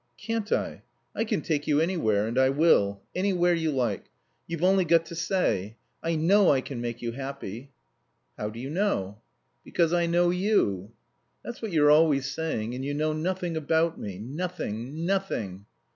"Can't 0.17 0.51
I? 0.51 0.81
I 1.13 1.23
can 1.25 1.41
take 1.43 1.67
you 1.67 1.79
anywhere. 1.79 2.25
And 2.25 2.35
I 2.39 2.49
will. 2.49 3.03
Anywhere 3.13 3.53
you 3.53 3.69
like. 3.71 4.05
You've 4.47 4.63
only 4.63 4.83
got 4.83 5.05
to 5.05 5.15
say. 5.15 5.77
I 6.01 6.15
know 6.15 6.49
I 6.49 6.59
can 6.59 6.81
make 6.81 7.03
you 7.03 7.11
happy." 7.11 7.69
"How 8.35 8.49
do 8.49 8.59
you 8.59 8.71
know?" 8.71 9.21
"Because 9.63 9.93
I 9.93 10.07
know 10.07 10.31
you." 10.31 10.91
"That's 11.43 11.61
what 11.61 11.71
you're 11.71 11.91
always 11.91 12.25
saying. 12.33 12.73
And 12.73 12.83
you 12.83 12.95
know 12.95 13.13
nothing 13.13 13.55
about 13.55 13.99
me. 13.99 14.17
Nothing. 14.17 15.05
Nothing." 15.05 15.67